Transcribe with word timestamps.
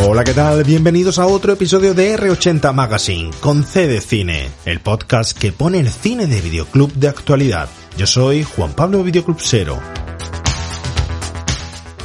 Hola, 0.00 0.22
¿qué 0.22 0.32
tal? 0.32 0.62
Bienvenidos 0.62 1.18
a 1.18 1.26
otro 1.26 1.52
episodio 1.52 1.92
de 1.92 2.16
R80 2.16 2.72
Magazine 2.72 3.30
con 3.40 3.64
C 3.64 4.00
Cine, 4.00 4.48
el 4.64 4.78
podcast 4.78 5.36
que 5.36 5.50
pone 5.50 5.80
el 5.80 5.90
cine 5.90 6.28
de 6.28 6.40
videoclub 6.40 6.92
de 6.92 7.08
actualidad. 7.08 7.68
Yo 7.96 8.06
soy 8.06 8.44
Juan 8.44 8.74
Pablo 8.74 9.02
Videoclub 9.02 9.38
Cero. 9.40 9.80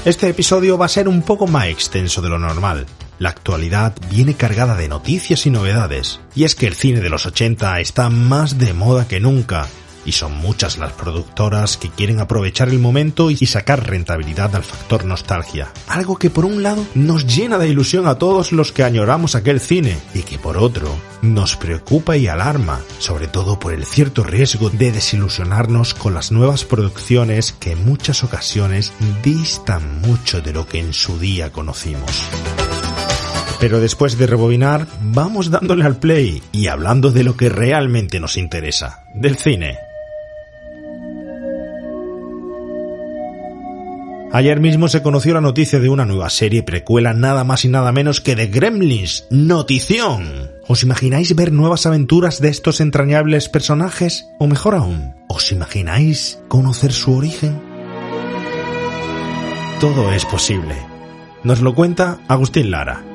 Este 0.05 0.27
episodio 0.27 0.75
va 0.75 0.87
a 0.87 0.89
ser 0.89 1.07
un 1.07 1.21
poco 1.21 1.45
más 1.45 1.67
extenso 1.67 2.23
de 2.23 2.29
lo 2.29 2.39
normal. 2.39 2.87
La 3.19 3.29
actualidad 3.29 3.93
viene 4.09 4.33
cargada 4.33 4.75
de 4.75 4.87
noticias 4.87 5.45
y 5.45 5.51
novedades, 5.51 6.19
y 6.33 6.45
es 6.45 6.55
que 6.55 6.65
el 6.65 6.73
cine 6.73 6.99
de 6.99 7.09
los 7.09 7.27
80 7.27 7.79
está 7.79 8.09
más 8.09 8.57
de 8.57 8.73
moda 8.73 9.07
que 9.07 9.19
nunca, 9.19 9.67
y 10.05 10.13
son 10.13 10.33
muchas 10.37 10.77
las 10.77 10.93
productoras 10.93 11.77
que 11.77 11.89
quieren 11.89 12.19
aprovechar 12.19 12.69
el 12.69 12.79
momento 12.79 13.31
y 13.31 13.37
sacar 13.45 13.87
rentabilidad 13.87 14.55
al 14.55 14.63
factor 14.63 15.05
nostalgia. 15.05 15.71
Algo 15.87 16.17
que 16.17 16.29
por 16.29 16.45
un 16.45 16.63
lado 16.63 16.85
nos 16.95 17.25
llena 17.25 17.57
de 17.57 17.69
ilusión 17.69 18.07
a 18.07 18.15
todos 18.15 18.51
los 18.51 18.71
que 18.71 18.83
añoramos 18.83 19.35
aquel 19.35 19.59
cine 19.59 19.97
y 20.13 20.23
que 20.23 20.39
por 20.39 20.57
otro 20.57 20.95
nos 21.21 21.55
preocupa 21.55 22.17
y 22.17 22.27
alarma, 22.27 22.81
sobre 22.99 23.27
todo 23.27 23.59
por 23.59 23.73
el 23.73 23.85
cierto 23.85 24.23
riesgo 24.23 24.69
de 24.69 24.91
desilusionarnos 24.91 25.93
con 25.93 26.13
las 26.13 26.31
nuevas 26.31 26.65
producciones 26.65 27.53
que 27.53 27.71
en 27.71 27.85
muchas 27.85 28.23
ocasiones 28.23 28.91
distan 29.23 30.01
mucho 30.01 30.41
de 30.41 30.53
lo 30.53 30.67
que 30.67 30.79
en 30.79 30.93
su 30.93 31.19
día 31.19 31.51
conocimos. 31.51 32.23
Pero 33.59 33.79
después 33.79 34.17
de 34.17 34.27
rebobinar, 34.27 34.87
vamos 35.01 35.49
dándole 35.49 35.85
al 35.85 35.95
play 35.95 36.43
y 36.51 36.67
hablando 36.67 37.11
de 37.11 37.23
lo 37.23 37.37
que 37.37 37.47
realmente 37.47 38.19
nos 38.19 38.35
interesa, 38.35 39.05
del 39.13 39.37
cine. 39.37 39.77
Ayer 44.35 44.59
mismo 44.59 44.87
se 44.87 45.03
conoció 45.03 45.35
la 45.35 45.41
noticia 45.41 45.79
de 45.79 45.89
una 45.89 46.05
nueva 46.05 46.27
serie 46.31 46.63
precuela 46.63 47.13
nada 47.13 47.43
más 47.43 47.65
y 47.65 47.67
nada 47.67 47.91
menos 47.91 48.19
que 48.19 48.35
de 48.35 48.47
Gremlins. 48.47 49.27
¡Notición! 49.29 50.49
¿Os 50.67 50.81
imagináis 50.81 51.35
ver 51.35 51.51
nuevas 51.51 51.85
aventuras 51.85 52.41
de 52.41 52.49
estos 52.49 52.81
entrañables 52.81 53.47
personajes? 53.47 54.27
O 54.39 54.47
mejor 54.47 54.73
aún, 54.73 55.13
¿os 55.27 55.51
imagináis 55.51 56.41
conocer 56.47 56.93
su 56.93 57.15
origen? 57.15 57.61
Todo 59.79 60.11
es 60.11 60.25
posible. 60.25 60.77
Nos 61.43 61.61
lo 61.61 61.75
cuenta 61.75 62.17
Agustín 62.27 62.71
Lara. 62.71 63.12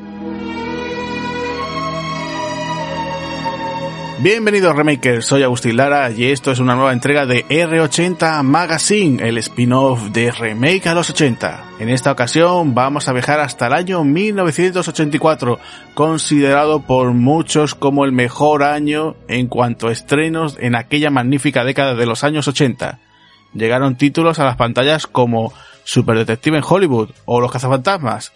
Bienvenidos 4.21 4.75
Remakers, 4.75 5.27
soy 5.27 5.45
Agustín 5.45 5.77
Lara 5.77 6.11
y 6.11 6.25
esto 6.25 6.51
es 6.51 6.59
una 6.59 6.75
nueva 6.75 6.93
entrega 6.93 7.25
de 7.25 7.47
R80 7.47 8.43
Magazine, 8.43 9.29
el 9.29 9.39
spin-off 9.39 10.11
de 10.11 10.33
Remake 10.33 10.89
a 10.89 10.95
los 10.95 11.09
80. 11.11 11.65
En 11.79 11.89
esta 11.89 12.11
ocasión 12.11 12.75
vamos 12.75 13.07
a 13.09 13.13
viajar 13.13 13.39
hasta 13.39 13.69
el 13.69 13.75
año 13.75 14.03
1984, 14.03 15.61
considerado 15.95 16.81
por 16.81 17.13
muchos 17.13 17.77
como 17.77 18.05
el 18.05 18.11
mejor 18.11 18.65
año 18.65 19.15
en 19.29 19.47
cuanto 19.47 19.87
a 19.87 19.93
estrenos 19.93 20.57
en 20.59 20.75
aquella 20.75 21.11
magnífica 21.11 21.63
década 21.63 21.95
de 21.95 22.07
los 22.07 22.25
años 22.25 22.49
80. 22.49 22.99
Llegaron 23.55 23.97
títulos 23.97 24.41
a 24.41 24.45
las 24.45 24.57
pantallas 24.57 25.07
como 25.07 25.53
Super 25.85 26.19
Detective 26.19 26.57
en 26.59 26.65
Hollywood 26.69 27.11
o 27.25 27.41
Los 27.41 27.53
Cazafantasmas, 27.53 28.33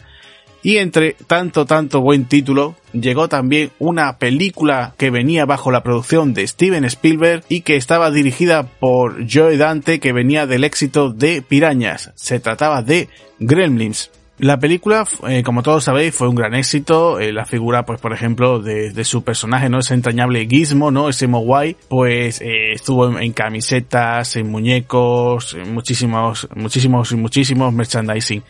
y 0.62 0.78
entre 0.78 1.16
tanto, 1.26 1.66
tanto 1.66 2.00
buen 2.00 2.26
título, 2.26 2.76
llegó 2.92 3.28
también 3.28 3.70
una 3.78 4.18
película 4.18 4.94
que 4.96 5.10
venía 5.10 5.44
bajo 5.44 5.70
la 5.70 5.82
producción 5.82 6.34
de 6.34 6.46
Steven 6.46 6.84
Spielberg 6.84 7.44
y 7.48 7.62
que 7.62 7.76
estaba 7.76 8.10
dirigida 8.10 8.64
por 8.64 9.26
Joe 9.30 9.56
Dante 9.56 10.00
que 10.00 10.12
venía 10.12 10.46
del 10.46 10.64
éxito 10.64 11.12
de 11.12 11.42
Pirañas. 11.42 12.12
Se 12.14 12.38
trataba 12.40 12.82
de 12.82 13.08
Gremlins. 13.38 14.10
La 14.38 14.58
película, 14.58 15.06
eh, 15.28 15.44
como 15.44 15.62
todos 15.62 15.84
sabéis, 15.84 16.16
fue 16.16 16.28
un 16.28 16.34
gran 16.34 16.54
éxito. 16.54 17.20
Eh, 17.20 17.32
la 17.32 17.44
figura, 17.44 17.84
pues, 17.84 18.00
por 18.00 18.12
ejemplo, 18.12 18.58
de, 18.58 19.04
su 19.04 19.22
personaje, 19.22 19.68
¿no? 19.68 19.78
Ese 19.78 19.94
entrañable 19.94 20.48
Gizmo, 20.48 20.90
¿no? 20.90 21.08
Ese 21.08 21.28
Mogwai, 21.28 21.76
pues, 21.88 22.40
eh, 22.40 22.72
estuvo 22.72 23.18
en, 23.18 23.32
camisetas, 23.32 24.34
en 24.34 24.50
muñecos, 24.50 25.56
muchísimos, 25.66 26.48
muchísimos 26.56 27.12
y 27.12 27.16
muchísimos 27.16 27.72
merchandising. 27.72 28.42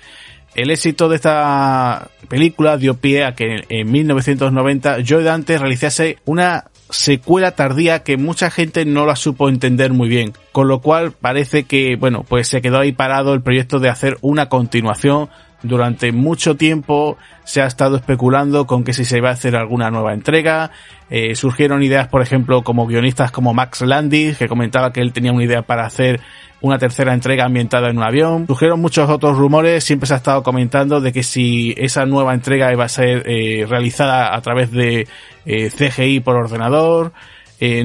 El 0.55 0.71
éxito 0.71 1.09
de 1.09 1.17
esta 1.17 2.11
película 2.29 2.77
dio 2.77 2.95
pie 2.95 3.25
a 3.25 3.35
que 3.35 3.65
en 3.69 3.91
1990 3.91 4.99
Joe 5.07 5.23
Dante 5.23 5.57
realizase 5.57 6.19
una 6.27 6.65
secuela 6.91 7.53
tardía 7.53 8.03
que 8.03 8.19
mucha 8.19 8.51
gente 8.51 8.85
no 8.85 9.07
la 9.07 9.17
supo 9.17 9.49
entender 9.49 9.93
muy 9.93 10.09
bien, 10.09 10.35
con 10.53 10.69
lo 10.69 10.81
cual 10.81 11.13
parece 11.13 11.65
que, 11.65 11.97
bueno, 11.97 12.25
pues 12.29 12.49
se 12.49 12.61
quedó 12.61 12.81
ahí 12.81 12.93
parado 12.93 13.33
el 13.33 13.43
proyecto 13.43 13.79
de 13.79 13.89
hacer 13.89 14.19
una 14.21 14.51
continuación. 14.51 15.31
Durante 15.63 16.11
mucho 16.11 16.57
tiempo 16.57 17.17
se 17.45 17.63
ha 17.63 17.67
estado 17.67 17.97
especulando 17.97 18.67
con 18.67 18.83
que 18.83 18.93
si 18.93 19.05
se 19.05 19.19
iba 19.19 19.29
a 19.29 19.33
hacer 19.33 19.55
alguna 19.55 19.91
nueva 19.91 20.13
entrega. 20.13 20.71
Eh, 21.09 21.35
surgieron 21.37 21.83
ideas, 21.83 22.09
por 22.09 22.21
ejemplo, 22.23 22.63
como 22.63 22.87
guionistas 22.87 23.31
como 23.31 23.55
Max 23.55 23.83
Landis, 23.83 24.39
que 24.39 24.49
comentaba 24.49 24.93
que 24.93 25.01
él 25.01 25.13
tenía 25.13 25.33
una 25.33 25.45
idea 25.45 25.63
para 25.63 25.87
hacer 25.87 26.21
una 26.61 26.79
tercera 26.79 27.15
entrega 27.15 27.45
ambientada 27.45 27.91
en 27.91 27.99
un 27.99 28.05
avión. 28.05 28.47
Surgieron 28.47 28.81
muchos 28.81 29.09
otros 29.09 29.37
rumores, 29.37 29.85
siempre 29.85 30.07
se 30.07 30.15
ha 30.15 30.17
estado 30.17 30.43
comentando 30.43 31.01
de 31.01 31.13
que 31.13 31.23
si 31.23 31.75
esa 31.77 32.07
nueva 32.07 32.35
entrega 32.35 32.73
iba 32.73 32.85
a 32.85 32.89
ser 32.89 33.25
eh, 33.27 33.67
realizada 33.69 34.35
a 34.35 34.41
través 34.41 34.73
de 34.73 35.07
eh, 35.47 35.71
CGI 35.71 36.21
por 36.21 36.37
ordenador. 36.37 37.13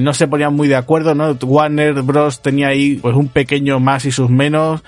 No 0.00 0.12
se 0.12 0.26
ponían 0.26 0.54
muy 0.54 0.66
de 0.66 0.74
acuerdo, 0.74 1.14
¿no? 1.14 1.38
Warner 1.40 2.02
Bros. 2.02 2.42
tenía 2.42 2.66
ahí 2.66 2.96
pues 2.96 3.14
un 3.14 3.28
pequeño 3.28 3.78
más 3.78 4.06
y 4.06 4.10
sus 4.10 4.28
menos. 4.28 4.82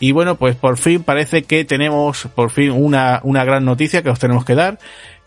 Y 0.00 0.12
bueno, 0.12 0.36
pues 0.36 0.56
por 0.56 0.78
fin 0.78 1.04
parece 1.04 1.44
que 1.44 1.64
tenemos 1.64 2.28
por 2.34 2.50
fin 2.50 2.70
una, 2.72 3.20
una 3.22 3.44
gran 3.44 3.64
noticia 3.64 4.02
que 4.02 4.10
os 4.10 4.18
tenemos 4.18 4.44
que 4.44 4.54
dar, 4.54 4.78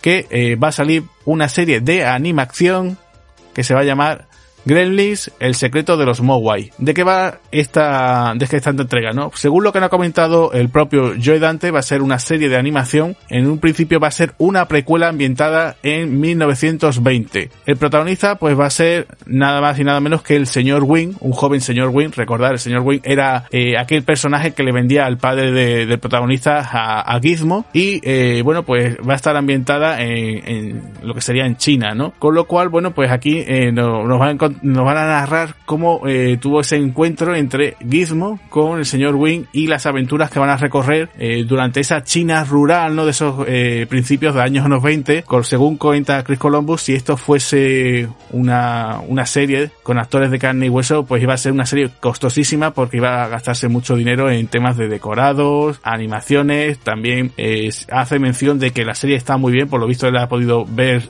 que 0.02 0.58
va 0.62 0.70
a 0.70 0.74
salir 0.74 1.04
una 1.26 1.48
serie 1.48 1.80
de 1.80 2.06
animación 2.06 2.98
que 3.54 3.64
se 3.64 3.76
va 3.76 3.82
a 3.82 3.86
llamar 3.86 4.28
Gremlins, 4.66 5.32
el 5.40 5.56
secreto 5.56 5.98
de 5.98 6.06
los 6.06 6.22
Mogwai. 6.22 6.72
¿De 6.78 6.94
qué 6.94 7.04
va 7.04 7.40
esta, 7.52 8.34
de 8.36 8.46
esta 8.46 8.70
entrega, 8.70 9.12
no? 9.12 9.32
Según 9.36 9.64
lo 9.64 9.74
que 9.74 9.80
nos 9.80 9.88
ha 9.88 9.90
comentado 9.90 10.52
el 10.54 10.70
propio 10.70 11.16
Joy 11.16 11.40
Dante, 11.40 11.72
va 11.72 11.80
a 11.80 11.84
ser 11.84 12.02
una 12.02 12.20
serie 12.20 12.50
de 12.50 12.58
animación. 12.58 13.16
En 13.30 13.48
un 13.48 13.60
principio 13.60 14.00
va 14.00 14.08
a 14.08 14.12
ser 14.12 14.34
una 14.38 14.68
precuela 14.68 15.10
ambientada 15.10 15.76
en 15.84 16.20
1920. 16.20 17.50
El 17.66 17.78
protagonista, 17.78 18.36
pues 18.36 18.58
va 18.58 18.66
a 18.66 18.70
ser 18.70 19.08
nada 19.26 19.62
más 19.62 19.80
y 19.80 19.84
nada 19.84 20.00
menos 20.00 20.24
que 20.24 20.36
el 20.36 20.48
señor 20.48 20.84
Wing, 20.84 21.16
un 21.20 21.32
joven 21.34 21.62
señor 21.62 21.90
Wing. 21.90 22.12
Recordar, 22.16 22.54
el 22.54 22.60
señor 22.60 22.82
Wing 22.82 23.02
era 23.04 23.46
eh, 23.52 23.78
aquel 23.78 24.04
personaje 24.04 24.54
que 24.54 24.64
le 24.64 24.72
vendía 24.72 25.06
al 25.06 25.18
padre 25.18 25.52
del 25.52 26.00
protagonista 26.00 26.60
a, 26.60 27.20
Gizmo. 27.20 27.66
Y 27.74 28.02
eh, 28.04 28.42
bueno, 28.44 28.64
pues 28.64 28.98
va 28.98 29.14
a 29.14 29.16
estar 29.16 29.36
ambientada 29.36 30.02
en, 30.02 30.82
lo 31.04 31.14
que 31.14 31.22
sería 31.22 31.46
en 31.46 31.58
China, 31.58 31.94
¿no? 31.94 32.14
Con 32.20 32.36
lo 32.36 32.46
cual, 32.46 32.70
bueno, 32.70 32.94
pues 32.94 33.12
aquí 33.12 33.44
eh, 33.46 33.72
nos 33.72 34.20
va 34.20 34.28
a 34.28 34.32
encontrar 34.32 34.53
nos 34.62 34.86
van 34.86 34.98
a 34.98 35.06
narrar 35.06 35.56
cómo 35.66 36.02
eh, 36.08 36.38
tuvo 36.40 36.62
ese 36.62 36.76
encuentro 36.76 37.36
entre 37.36 37.76
Gizmo 37.90 38.40
con 38.50 38.80
el 38.80 38.86
señor 38.86 39.16
Wing 39.16 39.46
y 39.52 39.68
las 39.68 39.86
aventuras 39.86 40.30
que 40.30 40.40
van 40.40 40.50
a 40.50 40.58
recorrer 40.58 41.10
eh, 41.18 41.46
durante 41.48 41.80
esa 41.80 42.04
China 42.04 42.44
rural, 42.44 42.96
¿no? 42.96 43.06
De 43.06 43.12
esos 43.12 43.46
eh, 43.48 43.86
principios 43.90 44.36
de 44.36 44.42
años 44.42 44.68
90, 44.68 45.24
con, 45.24 45.44
según 45.44 45.78
cuenta 45.78 46.24
Chris 46.24 46.40
Columbus, 46.40 46.82
si 46.82 46.94
esto 46.94 47.18
fuese 47.18 48.08
una, 48.32 49.00
una 49.08 49.26
serie 49.26 49.72
con 49.84 49.98
actores 49.98 50.32
de 50.32 50.40
carne 50.40 50.68
y 50.68 50.70
hueso, 50.70 51.06
pues 51.06 51.24
iba 51.24 51.34
a 51.34 51.38
ser 51.38 51.52
una 51.52 51.66
serie 51.66 51.90
costosísima 52.00 52.72
porque 52.72 52.98
iba 52.98 53.24
a 53.24 53.28
gastarse 53.28 53.68
mucho 53.68 53.96
dinero 53.96 54.30
en 54.30 54.48
temas 54.48 54.78
de 54.78 54.88
decorados, 54.88 55.80
animaciones, 55.84 56.80
también 56.80 57.32
hace 57.92 58.20
mención 58.20 58.60
de 58.60 58.72
que 58.72 58.86
la 58.86 58.96
serie 58.96 59.16
está 59.16 59.38
muy 59.38 59.54
bien, 59.54 59.70
por 59.70 59.80
lo 59.80 59.88
visto 59.88 60.08
él 60.08 60.18
ha 60.18 60.28
podido 60.28 60.66
ver 60.66 61.10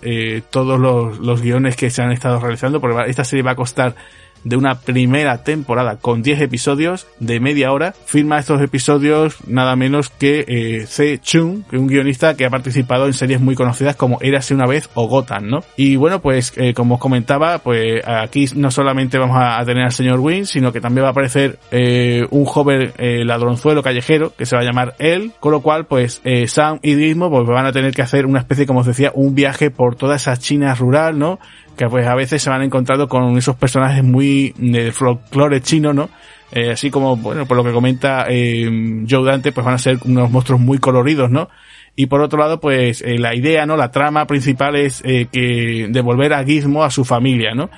todos 0.50 0.80
los, 0.80 1.20
los 1.20 1.42
guiones 1.42 1.76
que 1.76 1.90
se 1.90 2.02
han 2.02 2.12
estado 2.12 2.40
realizando, 2.40 2.80
porque 2.80 3.10
esta 3.10 3.24
serie 3.24 3.33
va 3.42 3.52
a 3.52 3.56
costar 3.56 3.96
de 4.44 4.58
una 4.58 4.76
primera 4.76 5.44
temporada 5.44 5.98
con 5.98 6.22
10 6.22 6.42
episodios 6.42 7.08
de 7.20 7.40
media 7.40 7.72
hora. 7.72 7.94
Firma 8.06 8.40
estos 8.40 8.62
episodios 8.62 9.38
nada 9.48 9.76
menos 9.76 10.10
que 10.10 10.46
eh, 10.48 10.86
C. 10.86 11.20
Chung, 11.20 11.64
un 11.72 11.88
guionista 11.88 12.36
que 12.36 12.46
ha 12.46 12.50
participado 12.50 13.06
en 13.08 13.14
series 13.14 13.42
muy 13.42 13.56
conocidas 13.56 13.96
como 13.96 14.20
Érase 14.22 14.54
una 14.54 14.68
vez 14.68 14.90
o 14.94 15.08
Gotham, 15.08 15.48
¿no? 15.48 15.64
Y 15.78 15.96
bueno, 15.96 16.22
pues 16.22 16.54
eh, 16.58 16.74
como 16.74 16.96
os 16.96 17.02
comentaba, 17.02 17.60
pues 17.60 18.02
aquí 18.06 18.46
no 18.56 18.72
solamente 18.72 19.18
vamos 19.18 19.38
a, 19.40 19.64
tener 19.66 19.86
al 19.86 19.92
señor 19.92 20.20
Wynn, 20.20 20.46
sino 20.46 20.72
que 20.72 20.82
también 20.82 21.04
va 21.06 21.10
a 21.10 21.12
aparecer 21.12 21.60
eh, 21.72 22.26
un 22.32 22.46
joven 22.46 22.92
eh, 22.98 23.24
ladronzuelo 23.24 23.82
callejero 23.82 24.34
que 24.36 24.46
se 24.46 24.56
va 24.56 24.62
a 24.62 24.66
llamar 24.66 24.96
él, 25.00 25.32
con 25.40 25.52
lo 25.52 25.62
cual 25.62 25.86
pues 25.86 26.22
eh, 26.26 26.48
Sam 26.48 26.80
y 26.82 26.96
Dismo 26.96 27.30
pues 27.30 27.48
van 27.48 27.66
a 27.66 27.72
tener 27.72 27.94
que 27.94 28.02
hacer 28.02 28.26
una 28.26 28.40
especie, 28.40 28.66
como 28.66 28.82
os 28.82 28.86
decía, 28.86 29.12
un 29.16 29.36
viaje 29.36 29.72
por 29.72 29.96
toda 29.96 30.16
esa 30.16 30.36
China 30.38 30.76
rural, 30.76 31.18
¿no? 31.18 31.40
Que 31.76 31.88
pues 31.88 32.06
a 32.06 32.16
veces 32.16 32.42
se 32.42 32.50
van 32.50 32.62
encontrando 32.62 33.08
con 33.08 33.38
esos 33.38 33.56
personajes 33.56 34.04
muy 34.04 34.54
de 34.58 34.92
folclore 34.92 35.62
chino, 35.62 35.94
¿no? 35.94 36.10
Eh, 36.52 36.72
así 36.72 36.92
como, 36.92 37.18
bueno, 37.18 37.48
por 37.48 37.58
lo 37.58 37.64
que 37.64 37.72
comenta 37.72 38.28
eh, 38.30 39.04
Joe 39.10 39.26
Dante, 39.26 39.52
pues 39.52 39.66
van 39.66 39.76
a 39.76 39.80
ser 39.80 39.98
unos 40.06 40.30
monstruos 40.30 40.62
muy 40.62 40.78
coloridos, 40.78 41.32
¿no? 41.32 41.50
Y 41.96 42.08
por 42.08 42.22
otro 42.22 42.40
lado, 42.40 42.60
pues 42.60 43.02
eh, 43.02 43.20
la 43.20 43.36
idea, 43.36 43.66
¿no? 43.66 43.78
La 43.78 43.92
trama 43.92 44.26
principal 44.26 44.76
es 44.76 45.02
eh, 45.06 45.28
que 45.32 45.88
devolver 45.90 46.34
a 46.34 46.44
Gizmo 46.44 46.84
a 46.84 46.90
su 46.90 47.06
familia, 47.06 47.54
¿no? 47.54 47.70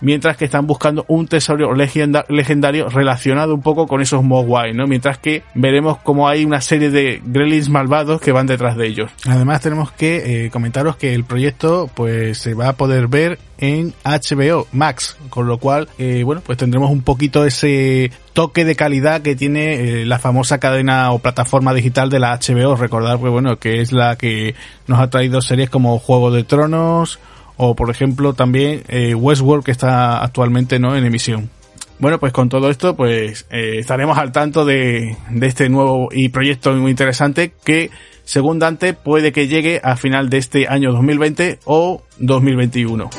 Mientras 0.00 0.36
que 0.36 0.46
están 0.46 0.66
buscando 0.66 1.04
un 1.08 1.26
tesoro 1.26 1.74
legendario 1.74 2.88
relacionado 2.88 3.54
un 3.54 3.62
poco 3.62 3.86
con 3.86 4.00
esos 4.00 4.22
Mogwai, 4.22 4.72
¿no? 4.72 4.86
Mientras 4.86 5.18
que 5.18 5.42
veremos 5.54 5.98
como 5.98 6.28
hay 6.28 6.44
una 6.44 6.60
serie 6.60 6.90
de 6.90 7.20
Gremlins 7.24 7.68
malvados 7.68 8.20
que 8.20 8.32
van 8.32 8.46
detrás 8.46 8.76
de 8.76 8.86
ellos. 8.86 9.10
Además 9.26 9.60
tenemos 9.60 9.92
que 9.92 10.46
eh, 10.46 10.50
comentaros 10.50 10.96
que 10.96 11.14
el 11.14 11.24
proyecto 11.24 11.90
pues 11.94 12.38
se 12.38 12.54
va 12.54 12.68
a 12.68 12.72
poder 12.74 13.08
ver 13.08 13.38
en 13.58 13.92
HBO 14.04 14.66
Max, 14.72 15.18
con 15.28 15.46
lo 15.46 15.58
cual, 15.58 15.88
eh, 15.98 16.22
bueno, 16.24 16.40
pues 16.44 16.56
tendremos 16.56 16.90
un 16.90 17.02
poquito 17.02 17.44
ese 17.44 18.10
toque 18.32 18.64
de 18.64 18.74
calidad 18.74 19.20
que 19.20 19.36
tiene 19.36 19.74
eh, 20.00 20.06
la 20.06 20.18
famosa 20.18 20.58
cadena 20.58 21.12
o 21.12 21.18
plataforma 21.18 21.74
digital 21.74 22.08
de 22.08 22.20
la 22.20 22.38
HBO. 22.38 22.76
Recordar, 22.76 23.18
pues 23.18 23.30
bueno, 23.30 23.58
que 23.58 23.82
es 23.82 23.92
la 23.92 24.16
que 24.16 24.54
nos 24.86 24.98
ha 24.98 25.10
traído 25.10 25.42
series 25.42 25.68
como 25.68 25.98
Juego 25.98 26.30
de 26.30 26.44
Tronos 26.44 27.18
o, 27.62 27.76
por 27.76 27.90
ejemplo, 27.90 28.32
también 28.32 28.84
eh, 28.88 29.14
Westworld 29.14 29.62
que 29.62 29.70
está 29.70 30.24
actualmente 30.24 30.78
no 30.78 30.96
en 30.96 31.04
emisión. 31.04 31.50
Bueno, 31.98 32.18
pues 32.18 32.32
con 32.32 32.48
todo 32.48 32.70
esto, 32.70 32.96
pues 32.96 33.46
eh, 33.50 33.76
estaremos 33.78 34.16
al 34.16 34.32
tanto 34.32 34.64
de, 34.64 35.18
de 35.28 35.46
este 35.46 35.68
nuevo 35.68 36.08
y 36.10 36.30
proyecto 36.30 36.72
muy 36.72 36.90
interesante 36.90 37.52
que 37.62 37.90
según 38.24 38.58
Dante 38.58 38.94
puede 38.94 39.32
que 39.32 39.46
llegue 39.46 39.78
a 39.84 39.96
final 39.96 40.30
de 40.30 40.38
este 40.38 40.68
año 40.68 40.90
2020 40.92 41.58
o 41.66 42.02
2021. 42.18 43.10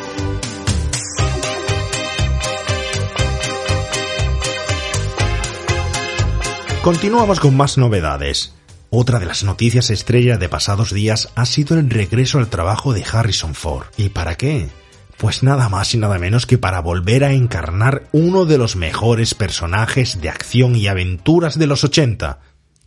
Continuamos 6.82 7.40
con 7.40 7.56
más 7.56 7.78
novedades. 7.78 8.56
Otra 8.94 9.20
de 9.20 9.26
las 9.26 9.46
noticias 9.46 9.90
estrella 9.90 10.38
de 10.38 10.50
pasados 10.50 10.94
días 10.94 11.30
ha 11.36 11.46
sido 11.46 11.80
el 11.80 11.90
regreso 11.90 12.40
al 12.40 12.50
trabajo 12.50 12.92
de 12.92 13.06
Harrison 13.10 13.56
Ford. 13.56 13.86
¿Y 13.96 14.10
para 14.10 14.36
qué? 14.36 14.68
Pues 15.16 15.44
nada 15.44 15.70
más 15.70 15.96
y 15.96 15.98
nada 15.98 16.20
menos 16.20 16.46
que 16.46 16.58
para 16.58 16.82
volver 16.82 17.24
a 17.24 17.32
encarnar 17.32 18.10
uno 18.12 18.44
de 18.44 18.58
los 18.58 18.76
mejores 18.76 19.34
personajes 19.34 20.20
de 20.20 20.28
acción 20.28 20.76
y 20.76 20.88
aventuras 20.88 21.58
de 21.58 21.68
los 21.68 21.86
80, 21.86 22.42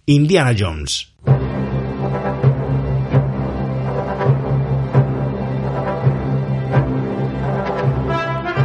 Indiana 0.04 0.54
Jones. 0.58 1.14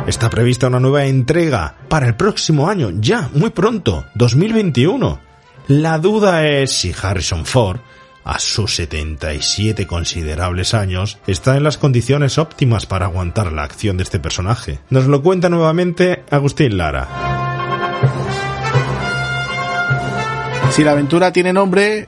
Está 0.07 0.29
prevista 0.29 0.67
una 0.67 0.81
nueva 0.81 1.05
entrega 1.05 1.77
para 1.87 2.05
el 2.05 2.17
próximo 2.17 2.67
año, 2.67 2.91
ya, 2.99 3.29
muy 3.33 3.51
pronto, 3.51 4.03
2021. 4.15 5.28
La 5.69 5.99
duda 5.99 6.47
es 6.47 6.71
si 6.71 6.95
Harrison 6.99 7.45
Ford, 7.45 7.79
a 8.23 8.39
sus 8.39 8.73
77 8.73 9.85
considerables 9.85 10.73
años, 10.73 11.19
está 11.27 11.57
en 11.57 11.63
las 11.63 11.77
condiciones 11.77 12.39
óptimas 12.39 12.87
para 12.87 13.05
aguantar 13.05 13.51
la 13.51 13.65
acción 13.65 13.95
de 13.95 14.01
este 14.01 14.19
personaje. 14.19 14.79
Nos 14.89 15.05
lo 15.05 15.21
cuenta 15.21 15.47
nuevamente 15.47 16.23
Agustín 16.31 16.75
Lara. 16.75 17.07
Si 20.71 20.83
la 20.83 20.93
aventura 20.93 21.31
tiene 21.31 21.53
nombre, 21.53 22.07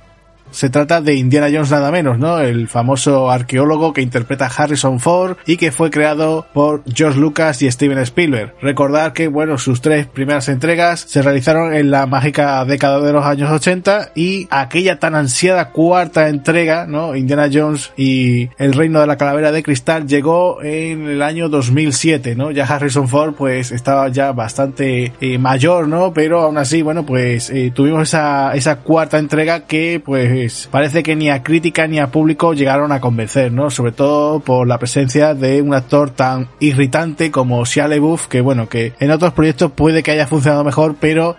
se 0.51 0.69
trata 0.69 1.01
de 1.01 1.15
Indiana 1.15 1.47
Jones 1.51 1.71
nada 1.71 1.91
menos, 1.91 2.19
¿no? 2.19 2.39
El 2.39 2.67
famoso 2.67 3.31
arqueólogo 3.31 3.93
que 3.93 4.01
interpreta 4.01 4.45
a 4.45 4.49
Harrison 4.49 4.99
Ford 4.99 5.37
y 5.45 5.57
que 5.57 5.71
fue 5.71 5.89
creado 5.89 6.45
por 6.53 6.83
George 6.93 7.19
Lucas 7.19 7.61
y 7.61 7.71
Steven 7.71 7.97
Spielberg. 7.99 8.53
Recordar 8.61 9.13
que, 9.13 9.27
bueno, 9.27 9.57
sus 9.57 9.81
tres 9.81 10.07
primeras 10.07 10.49
entregas 10.49 11.01
se 11.01 11.21
realizaron 11.21 11.73
en 11.73 11.91
la 11.91 12.05
mágica 12.05 12.63
década 12.65 12.99
de 12.99 13.13
los 13.13 13.25
años 13.25 13.49
80 13.51 14.11
y 14.15 14.47
aquella 14.49 14.99
tan 14.99 15.15
ansiada 15.15 15.69
cuarta 15.69 16.29
entrega, 16.29 16.85
¿no? 16.87 17.15
Indiana 17.15 17.49
Jones 17.51 17.91
y 17.97 18.49
el 18.57 18.73
reino 18.73 19.01
de 19.01 19.07
la 19.07 19.17
calavera 19.17 19.51
de 19.51 19.63
cristal 19.63 20.07
llegó 20.07 20.61
en 20.61 21.07
el 21.07 21.21
año 21.21 21.49
2007, 21.49 22.35
¿no? 22.35 22.51
Ya 22.51 22.65
Harrison 22.65 23.07
Ford 23.07 23.33
pues 23.35 23.71
estaba 23.71 24.09
ya 24.09 24.31
bastante 24.31 25.13
eh, 25.21 25.37
mayor, 25.37 25.87
¿no? 25.87 26.13
Pero 26.13 26.41
aún 26.41 26.57
así, 26.57 26.81
bueno, 26.81 27.05
pues 27.05 27.49
eh, 27.49 27.71
tuvimos 27.73 28.03
esa, 28.03 28.53
esa 28.53 28.77
cuarta 28.77 29.17
entrega 29.17 29.61
que 29.61 30.01
pues 30.03 30.31
pues, 30.41 30.67
parece 30.71 31.03
que 31.03 31.15
ni 31.15 31.29
a 31.29 31.43
crítica 31.43 31.85
ni 31.87 31.99
a 31.99 32.07
público 32.07 32.53
llegaron 32.53 32.91
a 32.91 32.99
convencer, 32.99 33.51
¿no? 33.51 33.69
Sobre 33.69 33.91
todo 33.91 34.39
por 34.39 34.67
la 34.67 34.79
presencia 34.79 35.33
de 35.33 35.61
un 35.61 35.73
actor 35.73 36.09
tan 36.09 36.49
irritante 36.59 37.29
como 37.29 37.63
Shia 37.63 37.87
LaBeouf, 37.87 38.27
que 38.27 38.41
bueno, 38.41 38.67
que 38.67 38.93
en 38.99 39.11
otros 39.11 39.33
proyectos 39.33 39.71
puede 39.71 40.01
que 40.01 40.11
haya 40.11 40.25
funcionado 40.25 40.63
mejor, 40.63 40.95
pero 40.99 41.37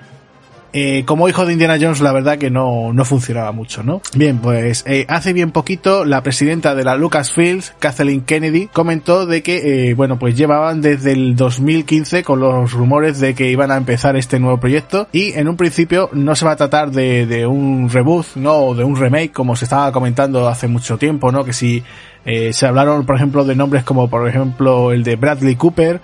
eh, 0.73 1.05
como 1.05 1.29
hijo 1.29 1.45
de 1.47 1.53
Indiana 1.53 1.77
Jones, 1.81 2.01
la 2.01 2.13
verdad 2.13 2.39
que 2.39 2.51
no, 2.51 2.93
no 2.93 3.05
funcionaba 3.05 3.53
mucho, 3.53 3.83
¿no? 3.83 4.01
Bien, 4.15 4.39
pues 4.39 4.85
eh, 4.87 5.05
hace 5.09 5.33
bien 5.33 5.51
poquito 5.51 6.05
la 6.05 6.23
presidenta 6.23 6.75
de 6.75 6.85
la 6.85 6.97
Lucasfilms, 6.97 7.75
Kathleen 7.79 8.23
Kennedy, 8.23 8.69
comentó 8.73 9.27
de 9.27 9.43
que, 9.43 9.91
eh, 9.91 9.95
bueno, 9.95 10.19
pues 10.19 10.37
llevaban 10.37 10.81
desde 10.81 11.13
el 11.13 11.37
2015 11.37 12.23
con 12.23 12.41
los 12.41 12.73
rumores 12.73 13.21
de 13.21 13.35
que 13.35 13.51
iban 13.51 13.71
a 13.71 13.77
empezar 13.77 14.17
este 14.17 14.39
nuevo 14.39 14.59
proyecto 14.59 15.09
y 15.13 15.33
en 15.33 15.49
un 15.49 15.57
principio 15.57 16.09
no 16.13 16.35
se 16.35 16.45
va 16.45 16.53
a 16.53 16.57
tratar 16.57 16.91
de, 16.91 17.27
de 17.27 17.47
un 17.47 17.91
reboot, 17.91 18.37
¿no? 18.37 18.55
O 18.55 18.75
de 18.75 18.85
un 18.85 18.97
remake 18.97 19.33
como 19.33 19.57
se 19.57 19.65
estaba 19.65 19.93
comentando 19.93 20.49
hace 20.49 20.69
mucho 20.69 20.99
tiempo, 20.99 21.33
¿no? 21.33 21.45
Que 21.45 21.53
si 21.53 21.83
eh, 22.25 22.53
se 22.53 22.67
hablaron, 22.67 23.05
por 23.05 23.17
ejemplo, 23.17 23.45
de 23.45 23.57
nombres 23.57 23.85
como, 23.85 24.09
por 24.09 24.29
ejemplo, 24.29 24.93
el 24.93 25.03
de 25.03 25.17
Bradley 25.17 25.57
Cooper 25.57 26.01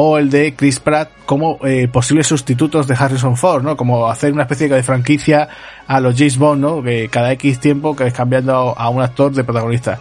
o 0.00 0.16
el 0.16 0.30
de 0.30 0.54
Chris 0.54 0.78
Pratt 0.78 1.10
como 1.26 1.58
eh, 1.66 1.88
posibles 1.88 2.28
sustitutos 2.28 2.86
de 2.86 2.94
Harrison 2.96 3.36
Ford, 3.36 3.64
¿no? 3.64 3.76
Como 3.76 4.08
hacer 4.08 4.32
una 4.32 4.42
especie 4.42 4.68
de 4.68 4.82
franquicia 4.84 5.48
a 5.88 6.00
los 6.00 6.16
James 6.16 6.38
Bond, 6.38 6.60
¿no? 6.60 6.82
Que 6.82 7.08
cada 7.08 7.32
X 7.32 7.58
tiempo 7.58 7.96
que 7.96 8.06
es 8.06 8.12
cambiando 8.12 8.78
a 8.78 8.88
un 8.90 9.02
actor 9.02 9.32
de 9.32 9.42
protagonista. 9.42 9.98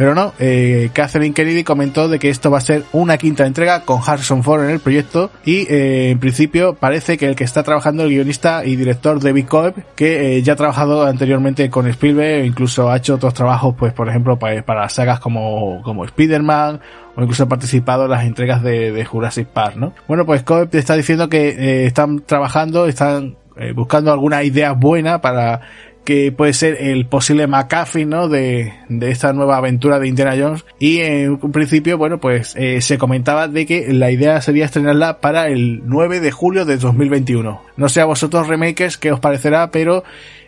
Pero 0.00 0.14
no, 0.14 0.32
eh, 0.38 0.88
Catherine 0.94 1.34
Kennedy 1.34 1.62
comentó 1.62 2.08
de 2.08 2.18
que 2.18 2.30
esto 2.30 2.50
va 2.50 2.56
a 2.56 2.62
ser 2.62 2.84
una 2.92 3.18
quinta 3.18 3.44
entrega 3.44 3.82
con 3.82 4.00
Harrison 4.02 4.42
Ford 4.42 4.64
en 4.64 4.70
el 4.70 4.80
proyecto 4.80 5.30
y 5.44 5.70
eh, 5.70 6.08
en 6.08 6.18
principio 6.18 6.74
parece 6.74 7.18
que 7.18 7.26
el 7.26 7.36
que 7.36 7.44
está 7.44 7.62
trabajando 7.62 8.04
el 8.04 8.08
guionista 8.08 8.64
y 8.64 8.76
director 8.76 9.20
David 9.20 9.46
Coeb, 9.46 9.74
que 9.96 10.38
eh, 10.38 10.42
ya 10.42 10.54
ha 10.54 10.56
trabajado 10.56 11.04
anteriormente 11.04 11.68
con 11.68 11.86
Spielberg, 11.86 12.46
incluso 12.46 12.90
ha 12.90 12.96
hecho 12.96 13.16
otros 13.16 13.34
trabajos, 13.34 13.74
pues 13.78 13.92
por 13.92 14.08
ejemplo 14.08 14.38
para, 14.38 14.62
para 14.62 14.88
sagas 14.88 15.20
como, 15.20 15.82
como 15.82 16.06
Spider-Man 16.06 16.80
o 17.14 17.20
incluso 17.20 17.42
ha 17.42 17.48
participado 17.48 18.04
en 18.04 18.10
las 18.10 18.24
entregas 18.24 18.62
de, 18.62 18.92
de 18.92 19.04
Jurassic 19.04 19.48
Park, 19.48 19.76
¿no? 19.76 19.92
Bueno, 20.08 20.24
pues 20.24 20.42
Coeb 20.44 20.70
está 20.72 20.96
diciendo 20.96 21.28
que 21.28 21.48
eh, 21.50 21.84
están 21.84 22.20
trabajando, 22.20 22.86
están 22.86 23.36
eh, 23.60 23.72
buscando 23.72 24.12
alguna 24.12 24.42
idea 24.42 24.72
buena 24.72 25.20
para 25.20 25.60
que 26.04 26.32
puede 26.32 26.54
ser 26.54 26.78
el 26.80 27.06
posible 27.06 27.46
McAfee, 27.46 28.06
¿no? 28.06 28.28
De, 28.28 28.72
de 28.88 29.10
esta 29.10 29.32
nueva 29.32 29.58
aventura 29.58 29.98
de 29.98 30.08
Indiana 30.08 30.34
Jones. 30.36 30.64
Y 30.78 31.00
en 31.00 31.38
un 31.42 31.52
principio, 31.52 31.98
bueno, 31.98 32.18
pues 32.18 32.54
eh, 32.56 32.80
se 32.80 32.98
comentaba 32.98 33.48
de 33.48 33.66
que 33.66 33.92
la 33.92 34.10
idea 34.10 34.40
sería 34.40 34.64
estrenarla 34.64 35.20
para 35.20 35.48
el 35.48 35.82
9 35.84 36.20
de 36.20 36.30
julio 36.30 36.64
de 36.64 36.78
2021. 36.78 37.62
No 37.76 37.88
sé 37.88 38.00
a 38.00 38.06
vosotros 38.06 38.48
remakers 38.48 38.96
qué 38.96 39.12
os 39.12 39.20
parecerá, 39.20 39.70
pero 39.70 40.02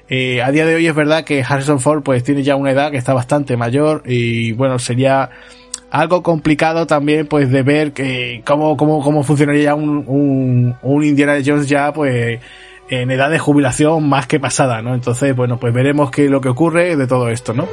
eh, 0.08 0.42
a 0.42 0.50
día 0.50 0.66
de 0.66 0.74
hoy 0.74 0.86
es 0.86 0.94
verdad 0.94 1.24
que 1.24 1.44
Harrison 1.46 1.80
Ford 1.80 2.02
pues 2.02 2.24
tiene 2.24 2.42
ya 2.42 2.56
una 2.56 2.72
edad 2.72 2.90
que 2.90 2.96
está 2.96 3.14
bastante 3.14 3.56
mayor 3.56 4.02
y 4.06 4.52
bueno, 4.52 4.78
sería 4.78 5.30
algo 5.90 6.22
complicado 6.22 6.86
también 6.86 7.26
pues 7.26 7.50
de 7.50 7.62
ver 7.62 7.92
que 7.92 8.42
cómo, 8.44 8.76
cómo, 8.76 9.02
cómo 9.02 9.22
funcionaría 9.22 9.74
un, 9.74 10.04
un, 10.06 10.76
un 10.82 11.04
Indiana 11.04 11.36
Jones 11.44 11.68
ya 11.68 11.92
pues 11.92 12.40
en 13.00 13.10
edad 13.10 13.30
de 13.30 13.38
jubilación 13.38 14.06
más 14.06 14.26
que 14.26 14.38
pasada, 14.38 14.82
¿no? 14.82 14.94
Entonces, 14.94 15.34
bueno, 15.34 15.58
pues 15.58 15.72
veremos 15.72 16.10
qué 16.10 16.28
lo 16.28 16.42
que 16.42 16.50
ocurre 16.50 16.94
de 16.94 17.06
todo 17.06 17.30
esto, 17.30 17.54
¿no? 17.54 17.66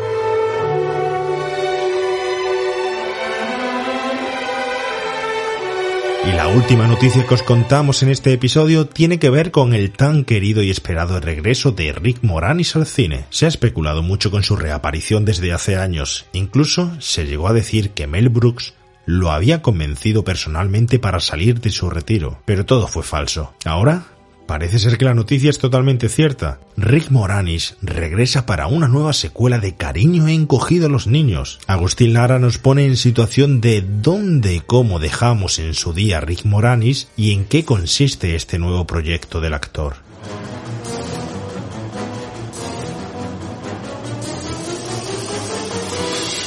Y 6.26 6.32
la 6.32 6.48
última 6.48 6.88
noticia 6.88 7.26
que 7.26 7.34
os 7.34 7.44
contamos 7.44 8.02
en 8.02 8.10
este 8.10 8.32
episodio 8.32 8.88
tiene 8.88 9.20
que 9.20 9.30
ver 9.30 9.52
con 9.52 9.74
el 9.74 9.92
tan 9.92 10.24
querido 10.24 10.64
y 10.64 10.70
esperado 10.70 11.20
regreso 11.20 11.74
de 11.74 11.92
Rick 11.92 12.20
Moranis 12.22 12.78
al 12.78 12.86
cine. 12.86 13.26
Se 13.30 13.44
ha 13.44 13.50
especulado 13.50 14.02
mucho 14.02 14.32
con 14.32 14.44
su 14.44 14.56
reaparición 14.56 15.26
desde 15.26 15.52
hace 15.52 15.76
años, 15.76 16.28
incluso 16.32 16.94
se 17.02 17.26
llegó 17.26 17.50
a 17.50 17.54
decir 17.54 17.90
que 17.92 18.08
Mel 18.08 18.30
Brooks 18.30 18.74
lo 19.06 19.32
había 19.32 19.62
convencido 19.62 20.24
personalmente 20.24 20.98
para 20.98 21.20
salir 21.20 21.60
de 21.60 21.72
su 21.72 21.90
retiro, 21.90 22.40
pero 22.46 22.66
todo 22.66 22.88
fue 22.88 23.04
falso. 23.04 23.54
Ahora 23.66 24.06
Parece 24.50 24.79
ser 24.79 24.98
que 24.98 25.06
la 25.06 25.13
noticia 25.13 25.51
es 25.51 25.60
totalmente 25.60 26.10
cierta. 26.10 26.60
Rick 26.75 27.12
Moranis 27.12 27.75
regresa 27.84 28.48
para 28.48 28.65
una 28.65 28.88
nueva 28.88 29.13
secuela 29.13 29.60
de 29.60 29.75
Cariño 29.75 30.27
encogido 30.27 30.88
a 30.88 30.89
los 30.89 31.06
niños. 31.06 31.60
Agustín 31.68 32.13
Lara 32.13 32.39
nos 32.39 32.58
pone 32.58 32.86
en 32.86 32.98
situación 32.98 33.62
de 33.62 33.84
dónde 33.88 34.56
y 34.56 34.60
cómo 34.60 34.98
dejamos 34.98 35.60
en 35.60 35.75
su 35.75 35.94
día 35.94 36.20
Rick 36.20 36.46
Moranis 36.46 37.10
y 37.15 37.34
en 37.34 37.46
qué 37.46 37.63
consiste 37.63 38.34
este 38.34 38.58
nuevo 38.58 38.88
proyecto 38.88 39.39
del 39.39 39.53
actor. 39.53 39.98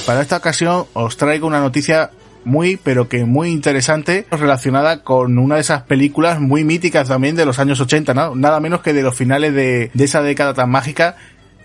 Para 0.05 0.23
esta 0.23 0.39
ocasión 0.39 0.87
os 0.93 1.17
traigo 1.17 1.47
una 1.47 1.61
noticia 1.61 2.11
muy, 2.45 2.77
pero 2.77 3.09
que 3.09 3.25
muy 3.25 3.51
interesante, 3.51 4.27
relacionada 4.31 5.03
con 5.03 5.39
una 5.39 5.57
de 5.57 5.61
esas 5.61 5.83
películas 5.83 6.41
muy 6.41 6.65
míticas 6.65 7.09
también 7.09 7.37
de 7.37 7.47
los 7.47 7.59
años 7.59 7.81
80, 7.81 8.15
¿no? 8.15 8.35
Nada 8.35 8.61
menos 8.61 8.83
que 8.83 8.93
de 8.93 9.03
los 9.03 9.17
finales 9.17 9.55
de, 9.55 9.91
esa 9.99 10.23
década 10.23 10.55
tan 10.55 10.71
mágica 10.71 11.17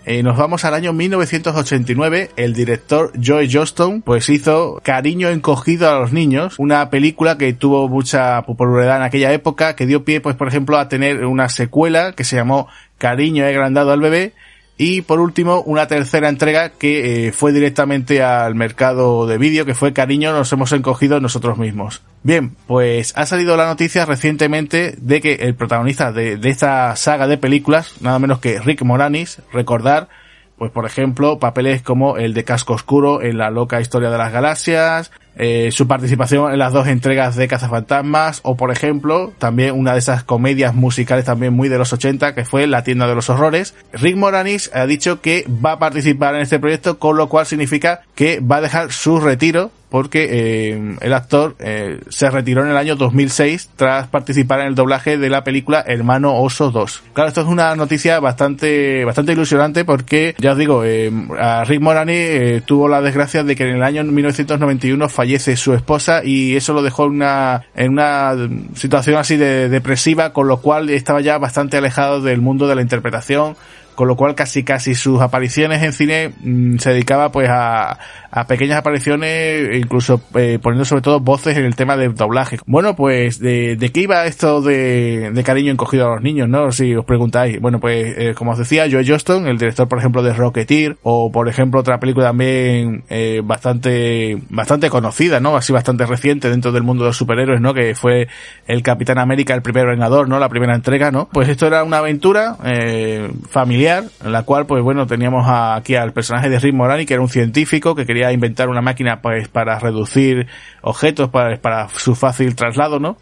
eh, 0.04 0.22
nos 0.22 0.36
vamos 0.38 0.64
al 0.64 0.74
año 0.74 0.92
1989. 0.92 2.30
El 2.36 2.54
director 2.54 3.12
Joe 3.22 3.48
Johnston 3.50 4.00
pues 4.02 4.28
hizo 4.28 4.80
Cariño 4.82 5.28
encogido 5.28 5.90
a 5.90 5.98
los 5.98 6.12
niños, 6.12 6.54
una 6.58 6.88
película 6.88 7.36
que 7.36 7.52
tuvo 7.52 7.88
mucha 7.88 8.42
popularidad 8.42 8.98
en 8.98 9.02
aquella 9.02 9.32
época, 9.32 9.76
que 9.76 9.86
dio 9.86 10.04
pie 10.04 10.20
pues 10.20 10.36
por 10.36 10.48
ejemplo 10.48 10.78
a 10.78 10.88
tener 10.88 11.26
una 11.26 11.48
secuela 11.48 12.12
que 12.12 12.24
se 12.24 12.36
llamó 12.36 12.68
Cariño 12.96 13.44
agrandado 13.44 13.92
al 13.92 14.00
bebé 14.00 14.32
y 14.80 15.02
por 15.02 15.18
último, 15.18 15.60
una 15.62 15.88
tercera 15.88 16.28
entrega 16.28 16.70
que 16.70 17.26
eh, 17.26 17.32
fue 17.32 17.52
directamente 17.52 18.22
al 18.22 18.54
mercado 18.54 19.26
de 19.26 19.36
vídeo, 19.36 19.66
que 19.66 19.74
fue 19.74 19.92
Cariño, 19.92 20.32
nos 20.32 20.52
hemos 20.52 20.70
encogido 20.70 21.20
nosotros 21.20 21.58
mismos. 21.58 22.00
Bien, 22.22 22.54
pues 22.68 23.12
ha 23.16 23.26
salido 23.26 23.56
la 23.56 23.66
noticia 23.66 24.04
recientemente 24.04 24.94
de 24.96 25.20
que 25.20 25.34
el 25.34 25.56
protagonista 25.56 26.12
de, 26.12 26.36
de 26.36 26.48
esta 26.48 26.94
saga 26.94 27.26
de 27.26 27.38
películas, 27.38 27.94
nada 28.00 28.20
menos 28.20 28.38
que 28.38 28.60
Rick 28.60 28.82
Moranis, 28.82 29.42
recordar, 29.52 30.08
pues 30.56 30.70
por 30.70 30.86
ejemplo, 30.86 31.40
papeles 31.40 31.82
como 31.82 32.16
el 32.16 32.32
de 32.32 32.44
Casco 32.44 32.74
Oscuro 32.74 33.20
en 33.20 33.36
la 33.36 33.50
loca 33.50 33.80
historia 33.80 34.10
de 34.10 34.18
las 34.18 34.32
galaxias, 34.32 35.10
eh, 35.38 35.70
su 35.70 35.86
participación 35.86 36.52
en 36.52 36.58
las 36.58 36.72
dos 36.72 36.88
entregas 36.88 37.36
de 37.36 37.46
Cazafantasmas 37.46 38.40
o 38.42 38.56
por 38.56 38.72
ejemplo 38.72 39.32
también 39.38 39.78
una 39.78 39.92
de 39.92 40.00
esas 40.00 40.24
comedias 40.24 40.74
musicales 40.74 41.24
también 41.24 41.54
muy 41.54 41.68
de 41.68 41.78
los 41.78 41.92
80 41.92 42.34
que 42.34 42.44
fue 42.44 42.66
La 42.66 42.82
tienda 42.82 43.06
de 43.06 43.14
los 43.14 43.30
horrores. 43.30 43.74
Rick 43.92 44.16
Moranis 44.16 44.70
ha 44.74 44.86
dicho 44.86 45.20
que 45.20 45.46
va 45.64 45.72
a 45.72 45.78
participar 45.78 46.34
en 46.34 46.42
este 46.42 46.58
proyecto 46.58 46.98
con 46.98 47.16
lo 47.16 47.28
cual 47.28 47.46
significa 47.46 48.02
que 48.14 48.40
va 48.40 48.56
a 48.56 48.60
dejar 48.60 48.92
su 48.92 49.20
retiro 49.20 49.70
porque 49.90 50.28
eh, 50.30 50.96
el 51.00 51.12
actor 51.12 51.56
eh, 51.60 52.00
se 52.08 52.30
retiró 52.30 52.64
en 52.64 52.70
el 52.70 52.76
año 52.76 52.96
2006 52.96 53.70
tras 53.76 54.08
participar 54.08 54.60
en 54.60 54.66
el 54.66 54.74
doblaje 54.74 55.18
de 55.18 55.30
la 55.30 55.44
película 55.44 55.84
Hermano 55.86 56.36
Oso 56.36 56.70
2. 56.70 57.02
Claro, 57.12 57.28
esto 57.28 57.42
es 57.42 57.46
una 57.46 57.74
noticia 57.76 58.20
bastante 58.20 59.04
bastante 59.04 59.32
ilusionante 59.32 59.84
porque 59.84 60.34
ya 60.38 60.52
os 60.52 60.58
digo, 60.58 60.84
eh, 60.84 61.12
a 61.38 61.64
Rick 61.64 61.80
Moranis 61.80 62.64
tuvo 62.64 62.88
la 62.88 63.00
desgracia 63.00 63.44
de 63.44 63.54
que 63.54 63.68
en 63.68 63.76
el 63.76 63.82
año 63.82 64.02
1991 64.04 65.08
falleció 65.08 65.28
fallece 65.28 65.56
su 65.56 65.74
esposa 65.74 66.24
y 66.24 66.56
eso 66.56 66.72
lo 66.72 66.82
dejó 66.82 67.04
en 67.04 67.10
una, 67.10 67.62
en 67.74 67.92
una 67.92 68.34
situación 68.74 69.16
así 69.16 69.36
de 69.36 69.68
depresiva, 69.68 70.32
con 70.32 70.48
lo 70.48 70.62
cual 70.62 70.88
estaba 70.88 71.20
ya 71.20 71.36
bastante 71.36 71.76
alejado 71.76 72.22
del 72.22 72.40
mundo 72.40 72.66
de 72.66 72.74
la 72.74 72.80
interpretación, 72.80 73.56
con 73.94 74.08
lo 74.08 74.16
cual 74.16 74.34
casi 74.34 74.64
casi 74.64 74.94
sus 74.94 75.20
apariciones 75.20 75.82
en 75.82 75.92
cine 75.92 76.32
mm, 76.40 76.78
se 76.78 76.90
dedicaba 76.90 77.30
pues 77.30 77.50
a, 77.50 77.98
a 78.30 78.46
pequeñas 78.46 78.78
apariciones, 78.78 79.76
incluso 79.76 80.20
eh, 80.34 80.58
poniendo 80.62 80.84
sobre 80.84 81.02
todo 81.02 81.20
voces 81.20 81.56
en 81.56 81.64
el 81.64 81.74
tema 81.76 81.96
de 81.96 82.08
doblaje. 82.08 82.58
Bueno, 82.66 82.94
pues 82.94 83.38
de, 83.38 83.76
de 83.76 83.90
qué 83.90 84.00
iba 84.00 84.26
esto 84.26 84.60
de, 84.60 85.30
de, 85.32 85.44
cariño 85.44 85.72
encogido 85.72 86.06
a 86.06 86.14
los 86.14 86.22
niños, 86.22 86.48
¿no? 86.48 86.70
Si 86.72 86.94
os 86.94 87.04
preguntáis. 87.04 87.60
Bueno, 87.60 87.80
pues 87.80 88.14
eh, 88.18 88.34
como 88.36 88.52
os 88.52 88.58
decía, 88.58 88.86
Joe 88.90 89.04
Johnston, 89.06 89.46
el 89.46 89.56
director 89.56 89.88
por 89.88 89.98
ejemplo 89.98 90.22
de 90.22 90.34
Rocketeer, 90.34 90.98
o 91.02 91.32
por 91.32 91.48
ejemplo 91.48 91.80
otra 91.80 91.98
película 92.00 92.26
también 92.26 93.04
eh, 93.08 93.40
bastante 93.42 94.38
bastante 94.50 94.90
conocida, 94.90 95.40
¿no? 95.40 95.56
Así 95.56 95.72
bastante 95.72 96.04
reciente 96.04 96.50
dentro 96.50 96.72
del 96.72 96.82
mundo 96.82 97.04
de 97.04 97.10
los 97.10 97.16
superhéroes, 97.16 97.60
¿no? 97.60 97.72
Que 97.72 97.94
fue 97.94 98.28
el 98.66 98.82
Capitán 98.82 99.18
América, 99.18 99.54
el 99.54 99.62
primer 99.62 99.86
vengador, 99.86 100.28
¿no? 100.28 100.38
La 100.38 100.48
primera 100.48 100.74
entrega, 100.74 101.10
¿no? 101.10 101.28
Pues 101.32 101.48
esto 101.48 101.66
era 101.66 101.82
una 101.82 101.98
aventura 101.98 102.56
eh, 102.64 103.30
familiar 103.48 104.04
en 104.22 104.32
la 104.32 104.42
cual, 104.42 104.66
pues 104.66 104.82
bueno, 104.82 105.06
teníamos 105.06 105.46
aquí 105.48 105.94
al 105.94 106.12
personaje 106.12 106.50
de 106.50 106.58
Rick 106.58 106.74
Morani, 106.74 107.06
que 107.06 107.14
era 107.14 107.22
un 107.22 107.28
científico 107.28 107.94
que 107.94 108.04
quería 108.04 108.17
inventar 108.32 108.68
una 108.68 108.80
máquina 108.80 109.20
pues 109.20 109.48
para 109.48 109.78
reducir 109.78 110.46
objetos 110.82 111.30
para, 111.30 111.56
para 111.60 111.88
su 111.88 112.14
fácil 112.14 112.54
traslado, 112.54 112.98
¿no? 112.98 113.16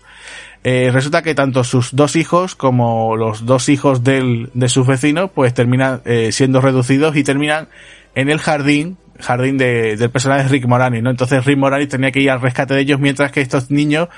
Eh, 0.64 0.90
resulta 0.92 1.22
que 1.22 1.34
tanto 1.34 1.62
sus 1.62 1.94
dos 1.94 2.16
hijos 2.16 2.56
como 2.56 3.16
los 3.16 3.46
dos 3.46 3.68
hijos 3.68 4.02
del, 4.02 4.50
de 4.52 4.68
sus 4.68 4.84
vecinos 4.84 5.30
pues 5.32 5.54
terminan 5.54 6.02
eh, 6.04 6.32
siendo 6.32 6.60
reducidos 6.60 7.14
y 7.16 7.22
terminan 7.22 7.68
en 8.16 8.30
el 8.30 8.40
jardín 8.40 8.96
jardín 9.20 9.58
de, 9.58 9.96
del 9.96 10.11
personaje 10.11 10.49
Rick 10.49 10.66
Moranis, 10.66 11.02
¿no? 11.02 11.11
Entonces 11.11 11.44
Rick 11.44 11.58
Moranis 11.58 11.88
tenía 11.88 12.11
que 12.11 12.20
ir 12.20 12.30
al 12.30 12.40
rescate 12.40 12.75
de 12.75 12.80
ellos 12.80 13.00
mientras 13.00 13.32
que 13.32 13.40
estos 13.40 13.70
niños 13.70 14.08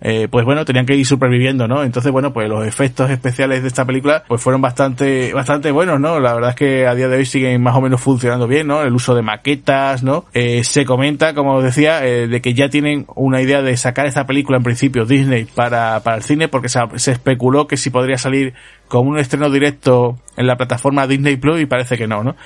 eh, 0.00 0.28
pues 0.30 0.44
bueno, 0.44 0.64
tenían 0.64 0.84
que 0.84 0.94
ir 0.94 1.06
superviviendo, 1.06 1.66
¿no? 1.66 1.82
Entonces, 1.82 2.12
bueno, 2.12 2.32
pues 2.32 2.48
los 2.48 2.66
efectos 2.66 3.10
especiales 3.10 3.62
de 3.62 3.68
esta 3.68 3.84
película, 3.84 4.24
pues 4.28 4.42
fueron 4.42 4.60
bastante, 4.60 5.32
bastante 5.32 5.70
buenos, 5.70 6.00
¿no? 6.00 6.20
La 6.20 6.34
verdad 6.34 6.50
es 6.50 6.56
que 6.56 6.86
a 6.86 6.94
día 6.94 7.08
de 7.08 7.16
hoy 7.16 7.26
siguen 7.26 7.62
más 7.62 7.74
o 7.76 7.80
menos 7.80 8.00
funcionando 8.00 8.46
bien, 8.46 8.66
¿no? 8.66 8.82
El 8.82 8.92
uso 8.92 9.14
de 9.14 9.22
maquetas, 9.22 10.02
¿no? 10.02 10.26
Eh, 10.34 10.64
se 10.64 10.84
comenta, 10.84 11.34
como 11.34 11.62
decía, 11.62 12.04
eh, 12.06 12.28
de 12.28 12.40
que 12.42 12.52
ya 12.52 12.68
tienen 12.68 13.06
una 13.14 13.40
idea 13.40 13.62
de 13.62 13.76
sacar 13.76 14.06
esta 14.06 14.26
película 14.26 14.58
en 14.58 14.64
principio 14.64 15.06
Disney 15.06 15.46
para, 15.46 16.00
para 16.00 16.18
el 16.18 16.22
cine, 16.22 16.48
porque 16.48 16.68
se, 16.68 16.80
se 16.96 17.12
especuló 17.12 17.66
que 17.66 17.76
si 17.76 17.90
podría 17.90 18.18
salir 18.18 18.52
como 18.88 19.10
un 19.10 19.18
estreno 19.18 19.50
directo 19.50 20.18
en 20.36 20.46
la 20.46 20.56
plataforma 20.56 21.06
Disney 21.06 21.36
Plus 21.36 21.60
y 21.60 21.66
parece 21.66 21.96
que 21.96 22.06
no, 22.06 22.22
¿no? 22.22 22.36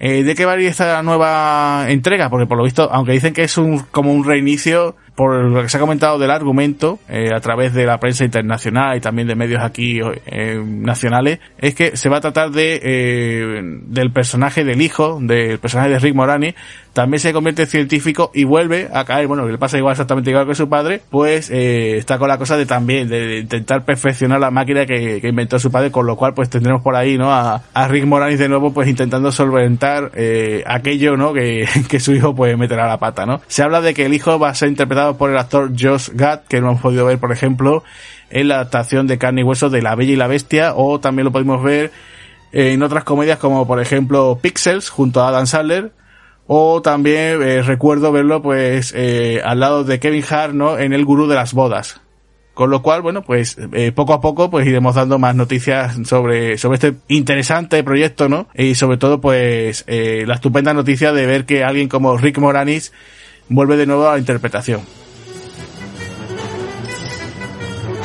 Eh, 0.00 0.22
¿De 0.22 0.34
qué 0.34 0.44
va 0.44 0.52
a 0.52 0.60
ir 0.60 0.68
esta 0.68 1.02
nueva 1.02 1.86
entrega? 1.88 2.30
Porque 2.30 2.46
por 2.46 2.56
lo 2.56 2.64
visto, 2.64 2.88
aunque 2.92 3.12
dicen 3.12 3.32
que 3.32 3.42
es 3.42 3.58
un, 3.58 3.80
como 3.90 4.12
un 4.12 4.24
reinicio, 4.24 4.96
por 5.18 5.34
lo 5.34 5.62
que 5.62 5.68
se 5.68 5.78
ha 5.78 5.80
comentado 5.80 6.16
del 6.16 6.30
argumento, 6.30 7.00
eh, 7.08 7.34
a 7.34 7.40
través 7.40 7.74
de 7.74 7.84
la 7.84 7.98
prensa 7.98 8.24
internacional 8.24 8.96
y 8.96 9.00
también 9.00 9.26
de 9.26 9.34
medios 9.34 9.60
aquí 9.60 9.98
eh, 10.26 10.62
nacionales, 10.64 11.40
es 11.58 11.74
que 11.74 11.96
se 11.96 12.08
va 12.08 12.18
a 12.18 12.20
tratar 12.20 12.52
de, 12.52 12.80
eh, 12.80 13.62
del 13.88 14.12
personaje 14.12 14.62
del 14.62 14.80
hijo, 14.80 15.18
del 15.20 15.58
personaje 15.58 15.90
de 15.90 15.98
Rick 15.98 16.14
Morani, 16.14 16.54
también 16.92 17.18
se 17.18 17.32
convierte 17.32 17.62
en 17.62 17.68
científico 17.68 18.30
y 18.32 18.44
vuelve 18.44 18.90
a 18.92 19.04
caer, 19.04 19.26
bueno, 19.26 19.44
le 19.48 19.58
pasa 19.58 19.76
igual 19.76 19.92
exactamente 19.92 20.30
igual 20.30 20.46
que 20.46 20.54
su 20.54 20.68
padre, 20.68 21.02
pues 21.10 21.50
eh, 21.50 21.96
está 21.96 22.16
con 22.18 22.28
la 22.28 22.38
cosa 22.38 22.56
de 22.56 22.66
también, 22.66 23.08
de, 23.08 23.40
intentar 23.40 23.84
perfeccionar 23.84 24.38
la 24.38 24.52
máquina 24.52 24.86
que, 24.86 25.20
inventó 25.24 25.58
su 25.58 25.72
padre, 25.72 25.90
con 25.90 26.06
lo 26.06 26.14
cual 26.14 26.32
pues 26.32 26.48
tendremos 26.48 26.80
por 26.80 26.94
ahí, 26.94 27.18
¿no? 27.18 27.32
A, 27.32 27.62
a 27.74 27.88
Rick 27.88 28.06
Moranis 28.06 28.38
de 28.38 28.48
nuevo 28.48 28.72
pues 28.72 28.88
intentando 28.88 29.32
solventar 29.32 30.12
aquello, 30.64 31.16
¿no? 31.16 31.32
Que, 31.32 31.66
que 31.88 31.98
su 31.98 32.14
hijo 32.14 32.36
pues 32.36 32.56
meterá 32.56 32.86
la 32.86 32.98
pata, 32.98 33.26
¿no? 33.26 33.40
Se 33.48 33.64
habla 33.64 33.80
de 33.80 33.94
que 33.94 34.06
el 34.06 34.14
hijo 34.14 34.38
va 34.38 34.50
a 34.50 34.54
ser 34.54 34.68
interpretado 34.68 35.07
por 35.16 35.30
el 35.30 35.38
actor 35.38 35.72
Josh 35.78 36.10
Gad, 36.12 36.40
que 36.48 36.60
no 36.60 36.68
hemos 36.68 36.82
podido 36.82 37.06
ver, 37.06 37.18
por 37.18 37.32
ejemplo, 37.32 37.84
en 38.30 38.48
la 38.48 38.56
adaptación 38.56 39.06
de 39.06 39.18
carne 39.18 39.40
y 39.40 39.44
hueso 39.44 39.70
de 39.70 39.82
La 39.82 39.94
Bella 39.94 40.12
y 40.12 40.16
la 40.16 40.26
Bestia, 40.26 40.74
o 40.74 41.00
también 41.00 41.24
lo 41.24 41.32
podemos 41.32 41.62
ver 41.62 41.92
en 42.52 42.82
otras 42.82 43.04
comedias 43.04 43.38
como 43.38 43.66
por 43.66 43.80
ejemplo 43.80 44.38
Pixels 44.40 44.88
junto 44.88 45.20
a 45.20 45.28
Adam 45.28 45.46
Sandler 45.46 45.92
o 46.46 46.80
también 46.80 47.42
eh, 47.42 47.62
recuerdo 47.62 48.10
verlo 48.10 48.40
pues 48.40 48.94
eh, 48.96 49.42
al 49.44 49.60
lado 49.60 49.84
de 49.84 50.00
Kevin 50.00 50.24
Hart, 50.28 50.54
¿no? 50.54 50.78
En 50.78 50.94
El 50.94 51.04
Gurú 51.04 51.26
de 51.26 51.34
las 51.34 51.52
Bodas. 51.52 52.00
Con 52.54 52.70
lo 52.70 52.82
cual, 52.82 53.02
bueno, 53.02 53.22
pues 53.22 53.56
eh, 53.72 53.92
poco 53.92 54.14
a 54.14 54.20
poco 54.20 54.50
pues 54.50 54.66
iremos 54.66 54.94
dando 54.94 55.18
más 55.18 55.36
noticias 55.36 55.96
sobre, 56.04 56.56
sobre 56.56 56.76
este 56.76 56.94
interesante 57.06 57.84
proyecto, 57.84 58.28
¿no? 58.28 58.48
Y 58.54 58.74
sobre 58.74 58.96
todo 58.96 59.20
pues 59.20 59.84
la 59.86 60.34
estupenda 60.34 60.74
noticia 60.74 61.12
de 61.12 61.26
ver 61.26 61.44
que 61.44 61.62
alguien 61.62 61.88
como 61.88 62.16
Rick 62.16 62.38
Moranis 62.38 62.92
vuelve 63.48 63.76
de 63.76 63.86
nuevo 63.86 64.08
a 64.08 64.12
la 64.12 64.18
interpretación. 64.18 64.80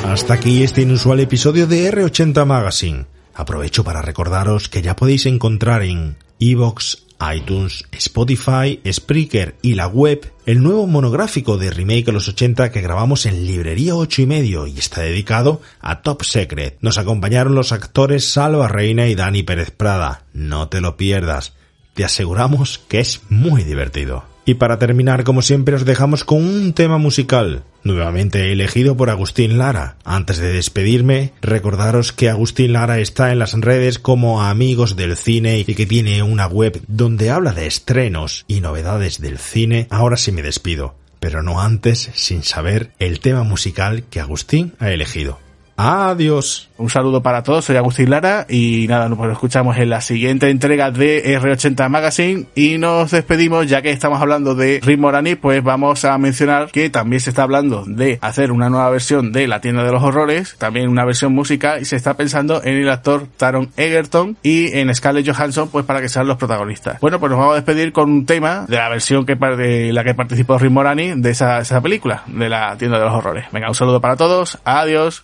Hasta 0.06 0.36
aquí 0.36 0.64
este 0.64 0.82
inusual 0.82 1.22
episodio 1.22 1.66
de 1.66 1.92
R80 1.92 2.46
Magazine. 2.46 3.06
Aprovecho 3.34 3.84
para 3.84 4.02
recordaros 4.02 4.70
que 4.70 4.82
ya 4.82 4.96
podéis 4.96 5.26
encontrar 5.26 5.82
en 5.82 6.18
Evox, 6.40 7.06
iTunes, 7.36 7.86
Spotify, 7.92 8.80
Spreaker 8.92 9.56
y 9.62 9.76
la 9.76 9.88
web, 9.88 10.32
el 10.46 10.62
nuevo 10.62 10.86
monográfico 10.88 11.58
de 11.58 11.72
Remake 11.72 12.10
a 12.10 12.12
los 12.12 12.28
80 12.28 12.72
que 12.72 12.82
grabamos 12.82 13.26
en 13.26 13.48
Librería 13.48 13.96
8 13.96 14.22
y 14.24 14.26
medio 14.26 14.68
y 14.68 14.78
está 14.78 15.02
dedicado 15.02 15.62
a 15.80 16.02
Top 16.02 16.24
Secret. 16.24 16.78
Nos 16.82 16.98
acompañaron 16.98 17.56
los 17.56 17.72
actores 17.72 18.30
Salva 18.30 18.68
Reina 18.68 19.08
y 19.08 19.16
Dani 19.16 19.44
Pérez 19.44 19.72
Prada. 19.72 20.26
No 20.34 20.68
te 20.68 20.82
lo 20.82 20.98
pierdas. 20.98 21.54
Te 21.94 22.04
aseguramos 22.04 22.80
que 22.88 23.00
es 23.00 23.22
muy 23.30 23.64
divertido. 23.64 24.33
Y 24.46 24.56
para 24.56 24.78
terminar, 24.80 25.24
como 25.24 25.42
siempre, 25.42 25.76
os 25.76 25.86
dejamos 25.86 26.24
con 26.24 26.44
un 26.44 26.74
tema 26.74 26.98
musical, 26.98 27.64
nuevamente 27.84 28.52
elegido 28.52 28.98
por 28.98 29.10
Agustín 29.10 29.58
Lara. 29.58 29.96
Antes 30.04 30.38
de 30.38 30.52
despedirme, 30.52 31.32
recordaros 31.42 32.12
que 32.12 32.30
Agustín 32.30 32.74
Lara 32.74 33.00
está 33.00 33.32
en 33.32 33.40
las 33.40 33.54
redes 33.54 34.00
como 34.00 34.44
Amigos 34.44 34.96
del 34.96 35.16
Cine 35.16 35.60
y 35.60 35.64
que 35.64 35.86
tiene 35.86 36.24
una 36.24 36.48
web 36.48 36.82
donde 36.88 37.30
habla 37.30 37.54
de 37.54 37.68
estrenos 37.68 38.44
y 38.48 38.60
novedades 38.60 39.22
del 39.22 39.38
cine. 39.38 39.88
Ahora 39.90 40.18
sí 40.18 40.32
me 40.32 40.42
despido 40.42 40.96
pero 41.24 41.42
no 41.42 41.62
antes 41.62 42.10
sin 42.16 42.44
saber 42.44 42.92
el 43.00 43.22
tema 43.22 43.44
musical 43.44 44.04
que 44.10 44.20
Agustín 44.20 44.74
ha 44.80 44.92
elegido. 44.92 45.40
Adiós. 45.76 46.70
Un 46.78 46.90
saludo 46.90 47.22
para 47.24 47.44
todos, 47.44 47.66
soy 47.66 47.78
Agustín 47.78 48.10
Lara 48.10 48.46
y 48.50 48.88
nada, 48.88 49.10
nos 49.10 49.32
escuchamos 49.32 49.78
en 49.78 49.90
la 49.90 50.02
siguiente 50.02 50.50
entrega 50.50 50.92
de 50.92 51.40
R80 51.40 51.90
Magazine 51.90 52.46
y 52.56 52.78
nos 52.78 53.12
despedimos 53.12 53.68
ya 53.68 53.82
que 53.82 53.92
estamos 53.92 54.22
hablando 54.22 54.54
de 54.54 54.82
Rick 54.84 55.00
Morani, 55.00 55.36
pues 55.36 55.64
vamos 55.64 56.04
a 56.06 56.18
mencionar 56.18 56.72
que 56.72 56.90
también 56.90 57.20
se 57.22 57.30
está 57.30 57.44
hablando 57.44 57.86
de 57.86 58.20
hacer 58.22 58.52
una 58.52 58.70
nueva 58.70 58.90
versión 58.90 59.32
de 59.32 59.48
La 59.48 59.62
tienda 59.62 59.84
de 59.84 59.92
los 59.92 60.04
horrores, 60.04 60.56
también 60.58 60.90
una 60.90 61.06
versión 61.06 61.34
música 61.34 61.80
y 61.80 61.86
se 61.86 61.96
está 61.96 62.16
pensando 62.16 62.62
en 62.64 62.76
el 62.76 62.90
actor 62.90 63.28
Taron 63.38 63.70
Egerton 63.78 64.38
y 64.44 64.78
en 64.78 64.94
Scarlett 64.94 65.28
Johansson 65.28 65.70
pues 65.70 65.86
para 65.86 66.02
que 66.02 66.10
sean 66.10 66.28
los 66.28 66.38
protagonistas. 66.38 67.00
Bueno, 67.00 67.20
pues 67.20 67.30
nos 67.30 67.40
vamos 67.40 67.54
a 67.54 67.56
despedir 67.56 67.94
con 67.94 68.12
un 68.12 68.26
tema 68.26 68.66
de 68.68 68.78
la 68.78 68.90
versión 68.90 69.26
que 69.26 69.36
de 69.36 69.94
la 69.94 70.04
que 70.04 70.14
participó 70.16 70.58
Rick 70.58 70.72
Morani 70.72 71.14
de 71.16 71.30
esa, 71.32 71.60
esa 71.60 71.82
película, 71.82 72.24
de 72.28 72.50
La 72.50 72.78
tienda 72.78 73.00
de 73.00 73.06
los 73.06 73.14
horrores. 73.14 73.46
Venga, 73.52 73.70
un 73.70 73.76
saludo 73.76 74.02
para 74.02 74.16
todos, 74.16 74.60
adiós. 74.64 75.24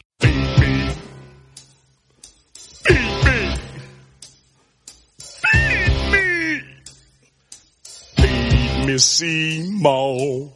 Me 8.90 8.98
Seymour. 8.98 10.52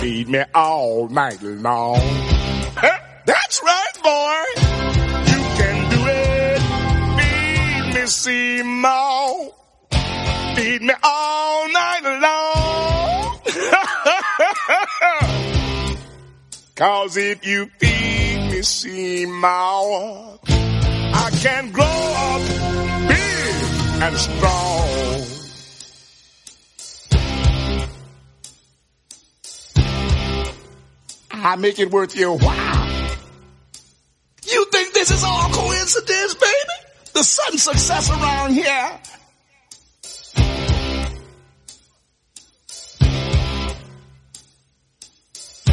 Feed 0.00 0.28
me 0.28 0.42
all 0.54 1.08
night 1.08 1.42
long. 1.42 2.00
That's 3.26 3.62
right, 3.62 3.92
boy. 4.02 4.44
You 5.30 5.40
can 5.58 5.90
do 5.90 6.06
it. 6.06 6.60
Feed 7.18 7.94
me 7.94 8.06
Seymour. 8.06 9.52
Feed 10.54 10.82
me 10.82 10.94
all 11.02 11.68
night 11.68 12.04
long. 12.22 13.38
Cause 16.74 17.18
if 17.18 17.46
you 17.46 17.68
feed 17.78 18.35
me 18.56 18.62
Seymour, 18.62 20.38
I 20.48 21.30
can 21.42 21.72
grow 21.72 21.84
up 21.84 22.40
big 23.08 24.02
and 24.02 24.16
strong. 24.16 25.22
I 31.32 31.56
make 31.56 31.78
it 31.78 31.90
worth 31.90 32.16
your 32.16 32.38
while. 32.38 33.16
You 34.50 34.64
think 34.72 34.94
this 34.94 35.10
is 35.10 35.22
all 35.22 35.50
coincidence, 35.50 36.34
baby? 36.34 36.54
The 37.12 37.22
sudden 37.22 37.58
success 37.58 38.10
around 38.10 38.54
here. 38.54 39.00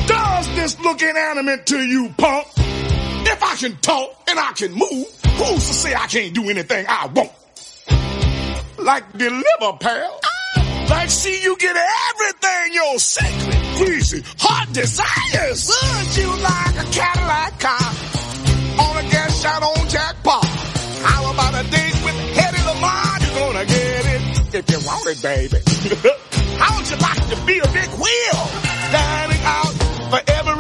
Does 0.06 0.56
this 0.56 0.80
look 0.82 1.02
inanimate 1.02 1.66
to 1.68 1.78
you, 1.78 2.10
punk? 2.18 2.48
I 3.54 3.56
can 3.56 3.78
talk 3.78 4.10
and 4.28 4.40
I 4.40 4.52
can 4.54 4.72
move, 4.72 5.06
who's 5.38 5.68
to 5.68 5.74
say 5.78 5.94
I 5.94 6.08
can't 6.08 6.34
do 6.34 6.50
anything 6.50 6.88
I 6.90 7.06
want? 7.06 7.32
Like 8.80 9.16
deliver, 9.16 9.78
pal. 9.80 10.20
Like 10.90 11.12
see 11.12 11.44
you 11.44 11.56
get 11.58 11.76
everything 11.78 12.74
your 12.74 12.98
sacred, 12.98 13.78
greasy, 13.78 14.24
hot 14.40 14.74
desires. 14.74 15.70
Would 15.70 16.18
you 16.18 16.30
like 16.42 16.76
a 16.82 16.90
Cadillac 16.98 17.60
car? 17.60 17.94
On 18.90 19.06
a 19.06 19.10
gas 19.12 19.40
shot 19.40 19.62
on 19.62 19.88
jackpot. 19.88 20.46
How 21.06 21.32
about 21.32 21.54
a 21.54 21.70
date 21.70 21.98
with 22.02 22.18
Hedy 22.34 22.62
Lamar? 22.74 23.20
You're 23.22 23.38
gonna 23.38 23.66
get 23.68 24.06
it 24.18 24.56
if 24.56 24.66
you 24.72 24.80
want 24.82 25.06
it, 25.06 25.22
baby. 25.22 25.62
How 26.58 26.76
would 26.76 26.90
you 26.90 26.98
like 26.98 27.30
to 27.30 27.38
be 27.46 27.60
a 27.60 27.68
big 27.70 27.90
wheel? 28.02 28.40
Dining 28.90 29.44
out 29.46 29.74
for 30.10 30.22
every 30.42 30.56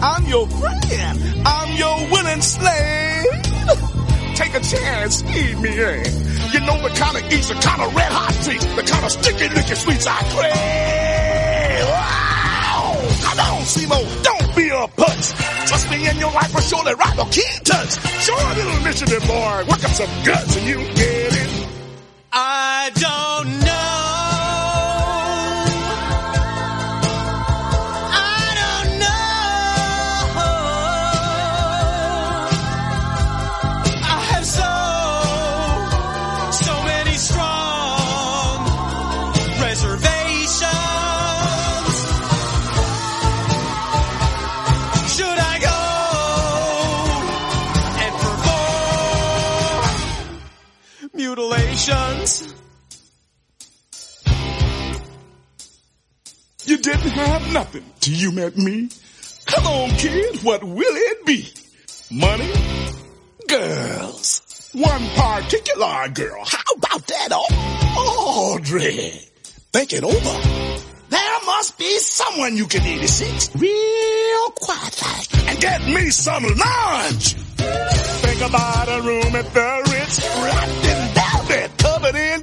I'm 0.00 0.24
your 0.26 0.46
friend. 0.46 1.42
I'm 1.44 1.76
your 1.76 2.10
willing 2.10 2.40
slave. 2.40 3.26
Take 4.36 4.54
a 4.54 4.60
chance, 4.60 5.22
feed 5.22 5.58
me 5.58 5.70
in. 5.70 6.04
You 6.52 6.60
know 6.60 6.78
the 6.80 6.94
kind 6.94 7.16
of 7.16 7.32
eats, 7.32 7.48
the 7.48 7.54
kind 7.54 7.82
of 7.82 7.94
red 7.96 8.12
hot 8.12 8.32
treats, 8.44 8.64
the 8.64 8.82
kind 8.82 9.04
of 9.04 9.10
sticky, 9.10 9.48
licky 9.48 9.74
sweets 9.74 10.06
I 10.06 10.22
crave. 10.30 11.88
Wow! 11.90 12.94
Come 13.26 13.40
on, 13.40 13.62
Simo, 13.62 14.22
don't 14.22 14.56
be 14.56 14.68
a 14.68 14.86
putz. 14.94 15.34
Trust 15.66 15.90
me, 15.90 16.08
in 16.08 16.16
your 16.18 16.32
life 16.32 16.54
will 16.54 16.62
surely 16.62 16.94
rival 16.94 17.24
Keaton's. 17.26 17.98
Show 18.22 18.36
a 18.38 18.54
little 18.54 18.76
initiative, 18.78 19.26
boy. 19.26 19.64
Work 19.68 19.84
up 19.84 19.90
some 19.90 20.24
guts 20.24 20.56
and 20.56 20.66
you 20.66 20.76
get 20.76 21.34
it. 21.34 21.68
I 22.32 22.90
don't 22.94 23.27
have 57.18 57.52
nothing 57.52 57.84
till 58.00 58.14
you 58.14 58.32
met 58.32 58.56
me. 58.56 58.88
Come 59.46 59.66
on, 59.66 59.90
kid, 59.90 60.42
what 60.42 60.62
will 60.62 60.96
it 60.96 61.26
be? 61.26 61.48
Money? 62.10 62.52
Girls. 63.48 64.70
One 64.74 65.08
particular 65.16 66.08
girl. 66.08 66.44
How 66.44 66.74
about 66.76 67.06
that, 67.06 67.32
Audrey? 67.96 69.12
Think 69.72 69.92
it 69.92 70.04
over. 70.04 70.68
There 71.08 71.38
must 71.46 71.78
be 71.78 71.98
someone 71.98 72.56
you 72.56 72.66
can 72.66 72.86
eat 72.86 73.02
a 73.02 73.08
six 73.08 73.54
real 73.56 74.50
quiet 74.50 75.02
like 75.02 75.48
and 75.48 75.60
get 75.60 75.86
me 75.86 76.10
some 76.10 76.42
lunch. 76.44 77.34
Think 78.22 78.42
about 78.42 78.88
a 78.88 79.02
room 79.02 79.34
at 79.34 79.52
the 79.54 79.90
Ritz, 79.90 80.18
wrapped 80.42 80.84
in 80.84 81.14
velvet, 81.14 81.78
covered 81.78 82.14
in 82.14 82.40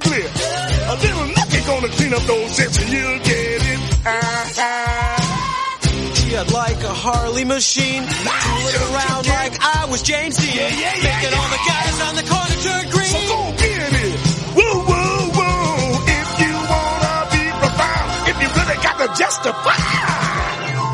Harley 6.96 7.44
machine, 7.44 8.02
tooling 8.08 8.82
around 8.88 9.28
like 9.28 9.52
I 9.60 9.86
was 9.90 10.02
James 10.02 10.36
Dean, 10.36 10.56
Yeah, 10.56 10.68
yeah, 10.68 10.96
yeah, 10.96 11.04
making 11.04 11.34
all 11.36 11.50
the 11.52 11.62
guys 11.68 11.96
on 12.08 12.14
the 12.16 12.24
corner 12.24 12.56
turn 12.64 12.84
green. 12.90 13.12
So 13.12 13.20
go 13.28 13.40
get 13.60 13.92
it. 14.00 14.16
Woo, 14.56 14.76
woo, 14.80 15.20
woo. 15.36 15.76
If 16.08 16.28
you 16.40 16.52
wanna 16.56 17.14
be 17.36 17.44
profound, 17.60 18.08
if 18.32 18.36
you 18.40 18.48
really 18.48 18.78
got 18.80 18.96
to 19.04 19.08
justify, 19.12 19.76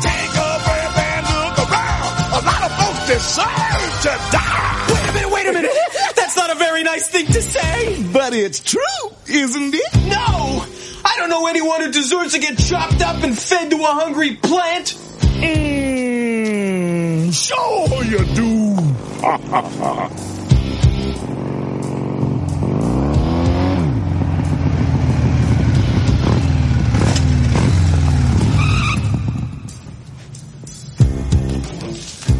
take 0.03 0.33
a 0.35 0.49
breath 0.67 0.97
and 1.07 1.23
look 1.23 1.57
around. 1.71 2.11
A 2.35 2.41
lot 2.43 2.61
of 2.67 2.71
folks 2.83 3.01
deserve 3.07 3.91
to 4.03 4.11
die. 4.35 4.75
Wait 4.91 5.07
a 5.07 5.13
minute, 5.15 5.31
wait 5.31 5.47
a 5.47 5.53
minute. 5.53 5.77
That's 6.19 6.35
not 6.35 6.51
a 6.51 6.55
very 6.59 6.83
nice 6.83 7.07
thing 7.07 7.25
to 7.27 7.41
say. 7.41 8.03
But 8.11 8.33
it's 8.33 8.59
true, 8.59 9.03
isn't 9.27 9.73
it? 9.73 9.91
No! 10.11 10.67
I 11.05 11.15
don't 11.17 11.29
know 11.29 11.47
anyone 11.47 11.81
who 11.81 11.91
deserves 11.91 12.33
to 12.33 12.39
get 12.39 12.57
chopped 12.57 13.01
up 13.01 13.23
and 13.23 13.37
fed 13.37 13.71
to 13.71 13.77
a 13.77 13.87
hungry 13.87 14.35
plant. 14.35 14.99
Mmm, 15.43 17.33
sure 17.33 18.03
you 18.05 18.19
do. 18.33 18.53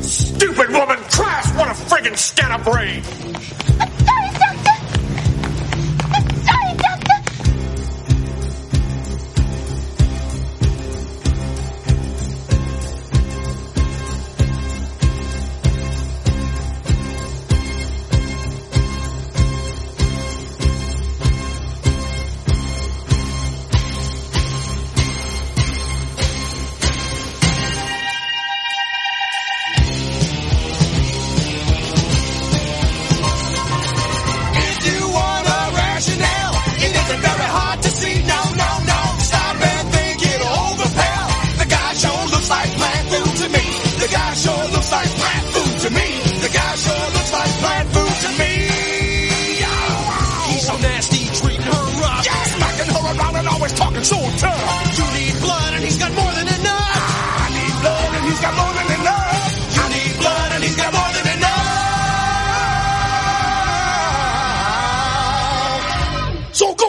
Stupid 0.02 0.70
woman, 0.70 0.98
Christ, 1.10 1.56
what 1.56 1.68
a 1.68 1.74
friggin' 1.74 2.18
scatterbrain! 2.18 3.33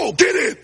Go, 0.05 0.13
get 0.13 0.37
it. 0.37 0.64